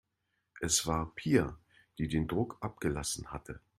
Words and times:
Es 0.59 0.87
war 0.87 1.11
Pia, 1.13 1.59
die 1.99 2.07
den 2.07 2.27
Druck 2.27 2.57
abgelassen 2.61 3.31
hatte. 3.31 3.59